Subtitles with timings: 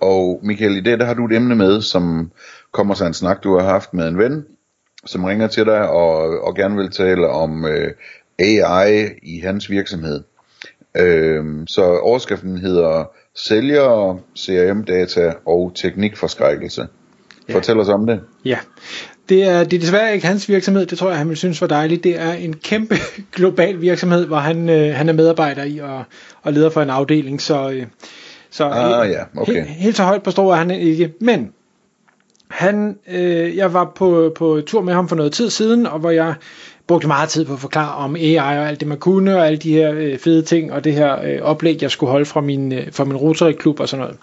[0.00, 2.30] og Michael, i det der har du et emne med, som
[2.72, 4.44] kommer sig en snak, du har haft med en ven,
[5.06, 7.90] som ringer til dig og, og gerne vil tale om øh,
[8.38, 10.22] AI i hans virksomhed.
[10.96, 16.86] Øh, så overskriften hedder Sælgere, CRM-data og teknikforskrækkelse.
[17.50, 18.20] Fortæl os om det.
[18.44, 18.58] Ja,
[19.28, 21.66] det er, det er desværre ikke hans virksomhed, det tror jeg, han vil synes var
[21.66, 22.04] dejligt.
[22.04, 22.94] Det er en kæmpe
[23.36, 26.04] global virksomhed, hvor han, øh, han er medarbejder i og,
[26.42, 27.86] og leder for en afdeling, så, øh,
[28.54, 29.52] så Ah, ja, okay.
[29.52, 31.12] helt, helt så højt på strå er han ikke.
[31.20, 31.52] Men
[32.48, 36.10] han, øh, jeg var på, på tur med ham for noget tid siden, og hvor
[36.10, 36.34] jeg
[36.86, 39.58] brugte meget tid på at forklare om AI og alt det man kunne, og alle
[39.58, 42.72] de her øh, fede ting, og det her øh, oplæg, jeg skulle holde fra min,
[42.72, 44.18] øh, fra min Rotary-klub og sådan noget.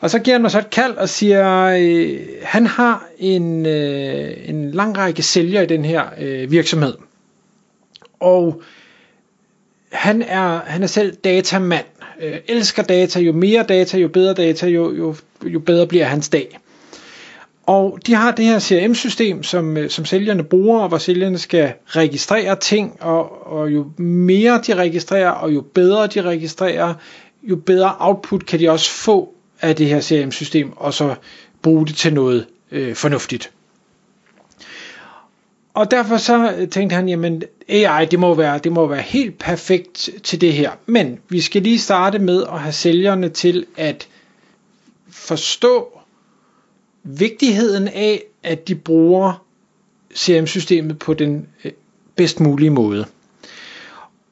[0.00, 4.30] Og så giver han mig så et kald og siger, øh, han har en, øh,
[4.44, 6.94] en lang række sælgere i den her øh, virksomhed.
[8.20, 8.62] Og
[9.92, 11.84] han er, han er selv datamand.
[12.20, 13.20] Øh, elsker data.
[13.20, 15.14] Jo mere data, jo bedre data, jo, jo,
[15.44, 16.58] jo bedre bliver hans dag.
[17.66, 21.72] Og de har det her CRM-system, som, øh, som sælgerne bruger, og hvor sælgerne skal
[21.86, 26.94] registrere ting, og, og jo mere de registrerer, og jo bedre de registrerer,
[27.42, 31.14] jo bedre output kan de også få af det her CRM-system, og så
[31.62, 33.50] bruge det til noget øh, fornuftigt.
[35.78, 40.10] Og derfor så tænkte han, jamen AI, det må, være, det må være helt perfekt
[40.22, 40.70] til det her.
[40.86, 44.08] Men vi skal lige starte med at have sælgerne til at
[45.10, 46.00] forstå
[47.02, 49.44] vigtigheden af, at de bruger
[50.16, 51.72] CRM-systemet på den øh,
[52.16, 53.04] bedst mulige måde.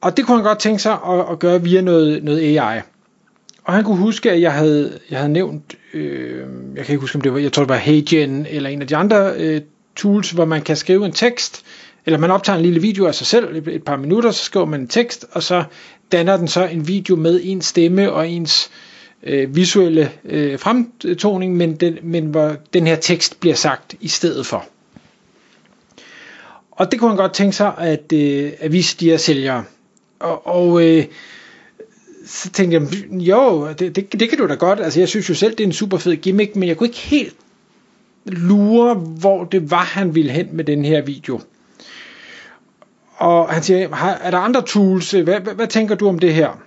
[0.01, 2.81] Og det kunne han godt tænke sig at, at gøre via noget, noget AI.
[3.63, 7.15] Og han kunne huske, at jeg havde, jeg havde nævnt, øh, jeg kan ikke huske,
[7.15, 9.61] om det var, jeg tror det var HeyGen, eller en af de andre øh,
[9.97, 11.63] tools, hvor man kan skrive en tekst,
[12.05, 14.65] eller man optager en lille video af sig selv, et, et par minutter, så skriver
[14.65, 15.63] man en tekst, og så
[16.11, 18.71] danner den så en video med ens stemme og ens
[19.23, 24.45] øh, visuelle øh, fremtoning, men, den, men hvor den her tekst bliver sagt i stedet
[24.45, 24.65] for.
[26.71, 29.63] Og det kunne han godt tænke sig at, øh, at vise de her sælgere.
[30.19, 31.05] Og, og øh,
[32.25, 34.79] så tænkte jeg, jo, det, det, det kan du da godt.
[34.79, 36.99] Altså, jeg synes jo selv, det er en super fed gimmick, men jeg kunne ikke
[36.99, 37.35] helt
[38.27, 41.41] lure, hvor det var, han ville hen med den her video.
[43.15, 43.89] Og han siger,
[44.21, 45.11] er der andre tools?
[45.11, 46.61] Hvad, hvad, hvad tænker du om det her?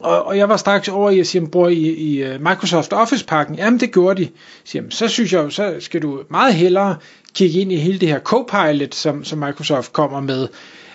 [0.00, 3.56] Og, og jeg var straks over i at sige, bror, I, i øh, Microsoft Office-pakken?
[3.56, 4.28] Jamen, det gjorde de.
[4.64, 6.96] Siger, så synes jeg så skal du meget hellere
[7.34, 10.48] kigge ind i hele det her Copilot, som, som Microsoft kommer med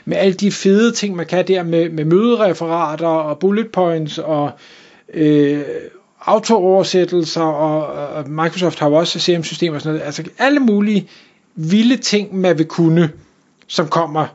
[0.06, 4.52] med alle de fede ting, man kan der med, med mødereferater og bullet points og
[5.14, 5.62] øh,
[6.26, 10.06] autooversættelser og, og Microsoft har jo også CRM-systemer og sådan noget.
[10.06, 11.10] Altså alle mulige
[11.56, 13.12] vilde ting, man vil kunne,
[13.68, 14.28] som kommer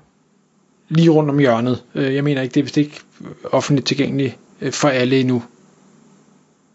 [0.89, 1.85] lige rundt om hjørnet.
[1.95, 3.01] Øh, jeg mener ikke, det er vist ikke
[3.45, 5.43] offentligt tilgængeligt øh, for alle endnu.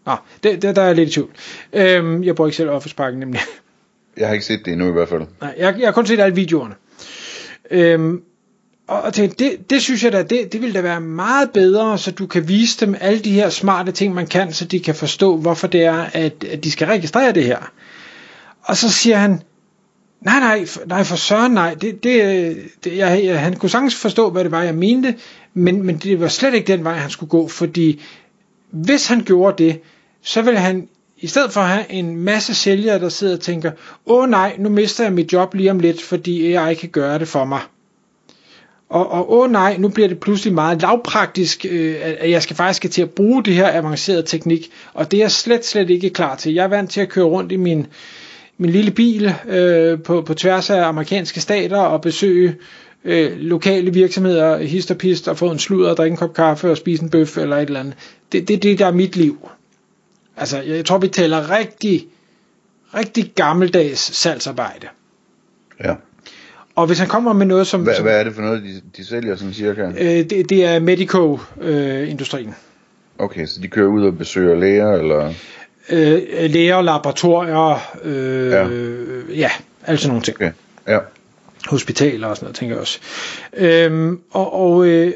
[0.06, 1.30] Nå, det, det, der er lidt i tvivl.
[1.72, 3.40] Øhm, jeg bruger ikke selv Office-pakken nemlig.
[4.16, 5.22] Jeg har ikke set det endnu i hvert fald.
[5.40, 6.74] Nej, jeg, jeg har kun set alle videoerne.
[7.70, 8.22] Øhm,
[8.86, 12.10] og tænkte, det, det synes jeg da, det, det ville da være meget bedre, så
[12.10, 15.36] du kan vise dem alle de her smarte ting, man kan, så de kan forstå,
[15.36, 17.72] hvorfor det er, at, at de skal registrere det her.
[18.62, 19.42] Og så siger han,
[20.20, 24.30] nej, nej, nej, for søren, nej, det, det, det, jeg, jeg, han kunne sagtens forstå,
[24.30, 25.14] hvad det var, jeg mente,
[25.54, 28.02] men, men det var slet ikke den vej, han skulle gå, fordi
[28.70, 29.80] hvis han gjorde det,
[30.22, 33.70] så ville han i stedet for at have en masse sælgere, der sidder og tænker,
[34.06, 37.28] åh nej, nu mister jeg mit job lige om lidt, fordi AI kan gøre det
[37.28, 37.60] for mig.
[38.94, 42.76] Og, og åh nej, nu bliver det pludselig meget lavpraktisk, øh, at jeg skal faktisk
[42.76, 46.10] skal til at bruge det her avancerede teknik, og det er jeg slet, slet ikke
[46.10, 46.54] klar til.
[46.54, 47.86] Jeg er vant til at køre rundt i min,
[48.58, 52.56] min lille bil øh, på, på tværs af amerikanske stater og besøge
[53.04, 56.70] øh, lokale virksomheder, hist og pist, og få en sludder, og drikke en kop kaffe
[56.70, 57.94] og spise en bøf eller et eller andet.
[58.32, 59.48] Det er det, det, der er mit liv.
[60.36, 62.06] Altså, jeg tror, vi taler rigtig,
[62.94, 64.86] rigtig gammeldags salgsarbejde.
[65.84, 65.94] Ja.
[66.76, 67.80] Og hvis han kommer med noget som...
[67.82, 69.82] Hvad, som hvad er det for noget, de, de sælger sådan cirka?
[69.82, 72.54] øh, det, det er medico-industrien.
[73.18, 75.32] Okay, så de kører ud og besøger læger, eller?
[75.90, 78.68] Øh, læger, laboratorier, øh, Ja.
[79.36, 79.50] ja.
[79.96, 80.36] sådan nogle ting.
[80.36, 80.50] Okay,
[80.88, 80.98] ja.
[81.66, 82.98] Hospitaler og sådan noget, tænker jeg også.
[83.56, 85.12] Øhm, og, og, øh,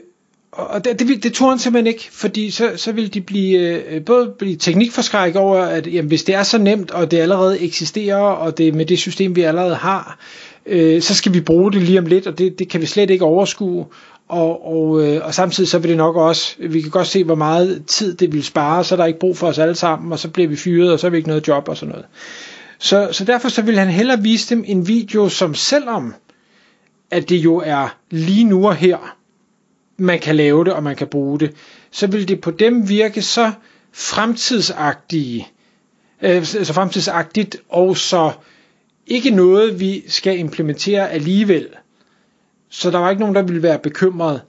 [0.52, 3.58] og det, det, det tog han simpelthen ikke, fordi så, så ville de blive,
[3.90, 7.60] øh, både blive teknikforskrækket over, at jamen, hvis det er så nemt, og det allerede
[7.60, 10.18] eksisterer, og det med det system, vi allerede har,
[10.68, 13.10] øh, så skal vi bruge det lige om lidt, og det, det kan vi slet
[13.10, 13.86] ikke overskue.
[14.28, 17.34] Og, og, øh, og samtidig så vil det nok også, vi kan godt se, hvor
[17.34, 20.18] meget tid det vil spare, så er der ikke brug for os alle sammen, og
[20.18, 22.06] så bliver vi fyret, og så har vi ikke noget job og sådan noget.
[22.78, 26.14] Så, så derfor så vil han hellere vise dem en video, som selvom
[27.10, 29.16] at det jo er lige nu og her,
[29.96, 31.54] man kan lave det, og man kan bruge det,
[31.90, 33.52] så vil det på dem virke så
[33.92, 35.48] fremtidsagtige,
[36.22, 38.32] øh, så fremtidsagtigt, og så
[39.08, 41.68] ikke noget, vi skal implementere alligevel.
[42.68, 44.42] Så der var ikke nogen, der ville være bekymret.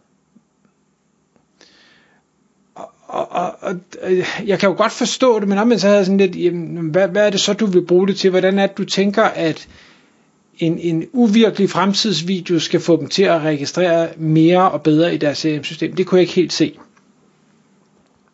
[3.07, 6.05] Og, og, og, øh, jeg kan jo godt forstå det, men omvendt så havde jeg
[6.05, 8.29] sådan lidt, jamen, hvad, hvad er det så, du vil bruge det til?
[8.29, 9.67] Hvordan er det, du tænker, at
[10.59, 15.37] en, en uvirkelig fremtidsvideo skal få dem til at registrere mere og bedre i deres
[15.37, 15.95] CRM-system.
[15.95, 16.79] Det kunne jeg ikke helt se.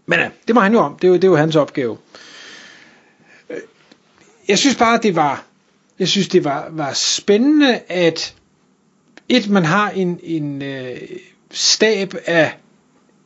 [0.06, 0.95] Men ja, det må han jo om.
[0.95, 1.98] Det er jo, det er jo hans opgave.
[3.50, 3.57] Øh,
[4.48, 5.45] jeg synes bare, det var,
[6.00, 8.36] jeg synes, det var, var spændende, at
[9.30, 10.97] et, man har en, en øh,
[11.51, 12.57] stab af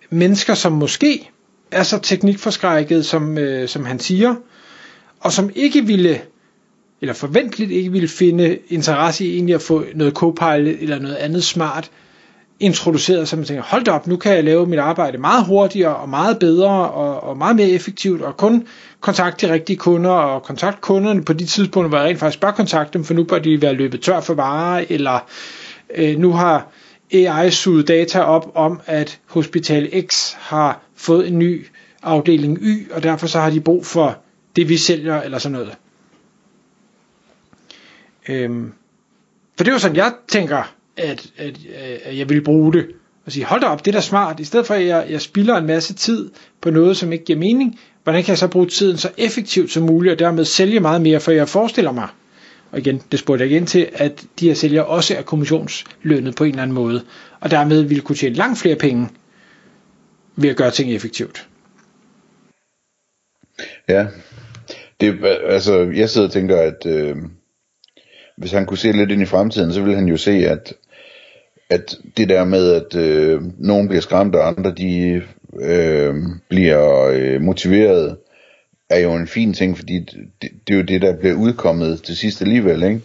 [0.10, 1.30] mennesker, som måske
[1.72, 4.36] er så teknikforskrækket, som, øh, som han siger,
[5.20, 6.22] og som ikke ville
[7.02, 11.44] eller forventeligt ikke ville finde interesse i egentlig at få noget Copilot eller noget andet
[11.44, 11.92] smart
[12.60, 15.96] introduceret, så man tænker, hold da op, nu kan jeg lave mit arbejde meget hurtigere
[15.96, 18.68] og meget bedre og, og meget mere effektivt og kun
[19.00, 22.52] kontakte de rigtige kunder og kontakte kunderne på de tidspunkter, hvor jeg rent faktisk bør
[22.52, 25.20] kontakte dem, for nu bør de være løbet tør for varer, eller
[25.96, 26.68] øh, nu har
[27.14, 31.68] AI suget data op om, at Hospital X har fået en ny
[32.04, 34.18] afdeling Y, og derfor så har de brug for
[34.56, 35.78] det, vi sælger, eller sådan noget.
[38.30, 38.74] Øhm,
[39.58, 41.58] for det er jo sådan, jeg tænker, at, at,
[42.04, 42.86] at jeg vil bruge det.
[43.26, 44.40] Og sige, hold da op, det er da smart.
[44.40, 46.30] I stedet for, at jeg, jeg spilder en masse tid
[46.62, 49.84] på noget, som ikke giver mening, hvordan kan jeg så bruge tiden så effektivt som
[49.84, 52.08] muligt, og dermed sælge meget mere, for jeg forestiller mig,
[52.72, 56.44] og igen, det spurgte jeg igen til, at de her sælgere også er kommissionslønnet på
[56.44, 57.02] en eller anden måde,
[57.40, 59.10] og dermed ville kunne tjene langt flere penge
[60.36, 61.48] ved at gøre ting effektivt.
[63.90, 64.08] Ja,
[65.02, 67.16] det, altså, jeg sidder og tænker, at øh,
[68.38, 70.74] hvis han kunne se lidt ind i fremtiden, så ville han jo se, at,
[71.70, 75.22] at det der med, at øh, nogen bliver skræmt, og andre de
[75.62, 76.16] øh,
[76.50, 78.18] bliver øh, motiveret,
[78.90, 80.00] er jo en fin ting, fordi
[80.42, 83.02] det, det er jo det, der bliver udkommet til sidst alligevel, ikke?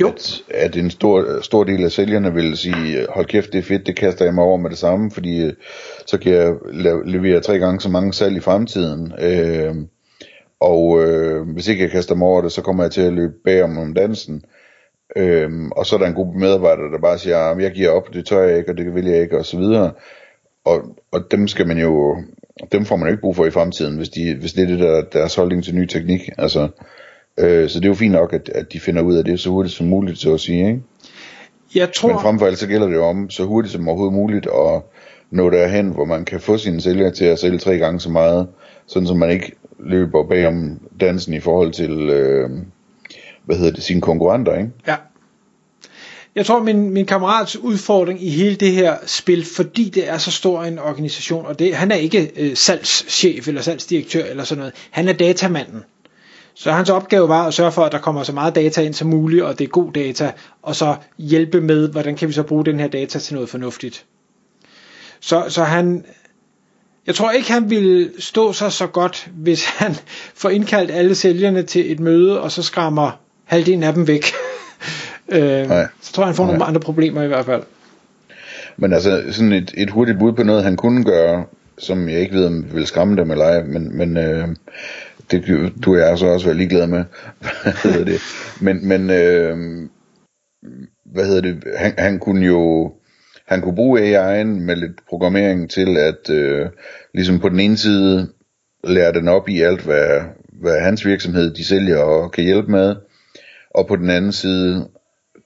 [0.00, 0.08] Jo.
[0.08, 3.86] At, at en stor, stor del af sælgerne vil sige, hold kæft, det er fedt,
[3.86, 5.52] det kaster jeg mig over med det samme, fordi øh,
[6.06, 6.54] så kan jeg
[7.06, 9.12] levere tre gange så mange salg i fremtiden.
[9.20, 9.74] Øh,
[10.60, 13.34] og øh, hvis ikke jeg kaster mig over det, så kommer jeg til at løbe
[13.44, 14.44] bagom om dansen.
[15.16, 18.14] Øhm, og så er der en gruppe medarbejdere, der bare siger, at jeg giver op,
[18.14, 19.92] det tør jeg ikke, og det vil jeg ikke, og så videre.
[20.64, 22.16] Og, og dem skal man jo,
[22.72, 24.78] dem får man jo ikke brug for i fremtiden, hvis, de, hvis det er det,
[24.78, 26.20] der deres holdning til ny teknik.
[26.38, 26.68] Altså,
[27.38, 29.50] øh, så det er jo fint nok, at, at de finder ud af det så
[29.50, 30.66] hurtigt som muligt, så at sige.
[30.68, 30.80] Ikke?
[31.74, 32.08] Jeg tror...
[32.08, 34.82] Men frem for alt, så gælder det jo om, så hurtigt som overhovedet muligt, at
[35.30, 38.48] nå derhen, hvor man kan få sine sælgere til at sælge tre gange så meget,
[38.86, 42.50] sådan som man ikke løber bag om dansen i forhold til, øh,
[43.44, 44.70] hvad hedder det, sine konkurrenter, ikke?
[44.86, 44.96] Ja.
[46.34, 50.30] Jeg tror, min, min kammerats udfordring i hele det her spil, fordi det er så
[50.30, 54.74] stor en organisation, og det, han er ikke øh, salgschef eller salgsdirektør eller sådan noget,
[54.90, 55.84] han er datamanden.
[56.54, 59.08] Så hans opgave var at sørge for, at der kommer så meget data ind som
[59.08, 60.32] muligt, og det er god data,
[60.62, 64.04] og så hjælpe med, hvordan kan vi så bruge den her data til noget fornuftigt.
[65.20, 66.04] Så, så han,
[67.06, 69.96] jeg tror ikke, han ville stå sig så godt, hvis han
[70.40, 73.10] får indkaldt alle sælgerne til et møde, og så skræmmer
[73.50, 74.24] halvdelen af dem væk.
[75.36, 75.66] øh,
[76.00, 76.52] så tror jeg, han får Nej.
[76.52, 77.62] nogle andre problemer i hvert fald.
[78.76, 81.44] Men altså, sådan et, et hurtigt bud på noget, han kunne gøre,
[81.78, 84.48] som jeg ikke ved, om vil skræmme dem eller ej, men, men øh,
[85.30, 87.04] det du er så også være ligeglad med.
[87.62, 88.20] hvad hedder det?
[88.60, 89.56] Men, men øh,
[91.04, 91.64] hvad hedder det?
[91.76, 92.92] Han, han kunne jo
[93.46, 96.66] han kunne bruge AI'en med lidt programmering til at øh,
[97.14, 98.28] ligesom på den ene side
[98.84, 100.20] lære den op i alt, hvad,
[100.52, 102.96] hvad hans virksomhed de sælger og kan hjælpe med,
[103.74, 104.88] og på den anden side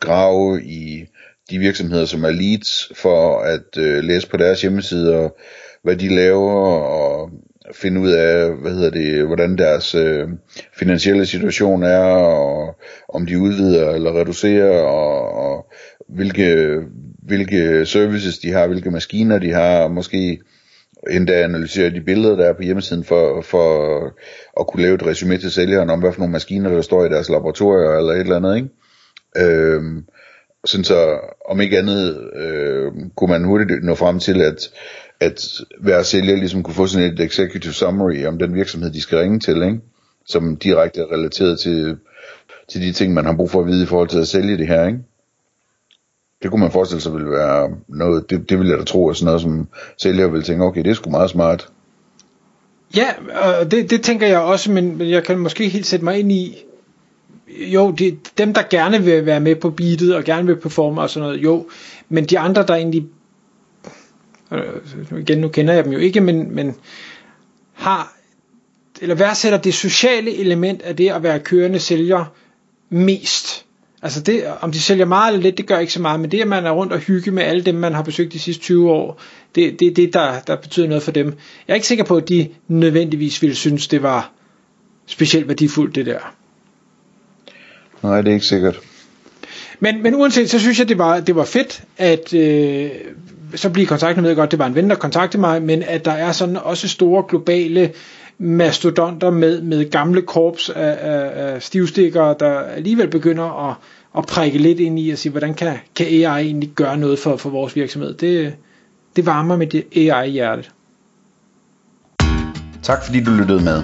[0.01, 1.07] grave i
[1.51, 5.29] de virksomheder, som er leads, for at øh, læse på deres hjemmesider,
[5.83, 7.31] hvad de laver, og
[7.73, 10.29] finde ud af, hvad hedder det, hvordan deres øh,
[10.79, 12.77] finansielle situation er, og
[13.09, 15.73] om de udvider eller reducerer, og, og
[16.09, 16.79] hvilke,
[17.23, 20.39] hvilke services de har, hvilke maskiner de har, og måske
[21.11, 23.97] endda analysere de billeder, der er på hjemmesiden, for, for
[24.61, 27.09] at kunne lave et resume til sælgeren om, hvad for nogle maskiner, der står i
[27.09, 28.69] deres laboratorier, eller et eller andet, ikke?
[29.37, 30.05] Øhm,
[30.65, 31.19] sådan så
[31.49, 34.71] om ikke andet øh, kunne man hurtigt nå frem til, at,
[35.21, 35.49] at
[35.81, 39.41] hver sælger ligesom kunne få sådan et executive summary om den virksomhed, de skal ringe
[39.41, 39.81] til, ikke?
[40.27, 41.97] som direkte er relateret til,
[42.69, 44.67] til de ting, man har brug for at vide i forhold til at sælge det
[44.67, 44.87] her.
[44.87, 44.99] Ikke?
[46.45, 49.17] Det kunne man forestille sig ville være noget, det, det ville jeg da tro, at
[49.17, 49.69] sådan noget som
[50.03, 51.69] sælger ville tænke, okay, det er sgu meget smart.
[52.97, 53.07] Ja,
[53.59, 56.65] og det, det tænker jeg også, men jeg kan måske helt sætte mig ind i,
[57.49, 61.11] jo, det, dem der gerne vil være med på beatet og gerne vil performe og
[61.11, 61.67] sådan noget, jo,
[62.09, 63.07] men de andre der egentlig,
[64.53, 66.75] øh, igen nu kender jeg dem jo ikke, men, men
[67.73, 68.17] har,
[69.01, 72.25] eller værdsætter det sociale element af det at være kørende sælger
[72.91, 73.54] mest.
[74.05, 76.41] Altså det, om de sælger meget eller lidt, det gør ikke så meget, men det
[76.41, 78.91] at man er rundt og hygge med alle dem, man har besøgt de sidste 20
[78.91, 79.21] år,
[79.55, 81.27] det er det, det, der, der betyder noget for dem.
[81.69, 84.33] Jeg er ikke sikker på, at de nødvendigvis ville synes, det var
[85.07, 86.35] specielt værdifuldt, det der.
[88.03, 88.81] Nej, det er ikke sikkert.
[89.81, 92.91] Men, men uanset, så synes jeg, det var, det var fedt, at øh,
[93.55, 96.13] så blive kontaktet med, godt, det var en ven, der kontaktede mig, men at der
[96.13, 97.93] er sådan også store globale
[98.39, 103.77] mastodonter med, med gamle korps af, af, af stivstikkere, der alligevel begynder at,
[104.19, 107.37] at prikke lidt ind i og sige, hvordan kan, kan AI egentlig gøre noget for,
[107.37, 108.15] for vores virksomhed?
[108.15, 108.55] Det,
[109.17, 110.31] det varmer med det AI-hjerte.
[110.31, 110.71] hjertet.
[112.83, 113.83] Tak fordi du lyttede med.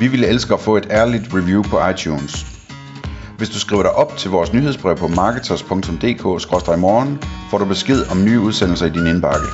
[0.00, 2.46] Vi ville elske at få et ærligt review på iTunes.
[3.38, 7.18] Hvis du skriver dig op til vores nyhedsbrev på marketers.dk-morgen,
[7.50, 9.46] får du besked om nye udsendelser i din indbakke.